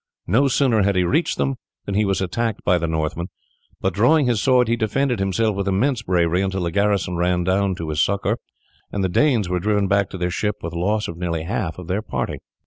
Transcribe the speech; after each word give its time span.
No 0.25 0.47
sooner 0.47 0.81
had 0.81 0.95
he 0.95 1.03
reached 1.03 1.37
them 1.37 1.57
than 1.85 1.93
he 1.93 2.05
was 2.05 2.21
attacked 2.21 2.63
by 2.63 2.79
the 2.79 2.87
Northmen, 2.87 3.27
but 3.79 3.93
drawing 3.93 4.25
his 4.25 4.41
sword 4.41 4.67
he 4.67 4.75
defended 4.75 5.19
himself 5.19 5.55
with 5.55 5.67
immense 5.67 6.01
bravery 6.01 6.41
until 6.41 6.63
the 6.63 6.71
garrison 6.71 7.17
ran 7.17 7.43
down 7.43 7.75
to 7.75 7.89
his 7.89 8.01
succour, 8.01 8.39
and 8.91 9.03
the 9.03 9.09
Danes 9.09 9.47
were 9.47 9.59
driven 9.59 9.87
back 9.87 10.09
to 10.09 10.17
their 10.17 10.31
ship 10.31 10.55
with 10.63 10.73
loss 10.73 11.07
of 11.07 11.17
nearly 11.17 11.43
half 11.43 11.77
of 11.77 11.85
their 11.85 12.01
party. 12.01 12.39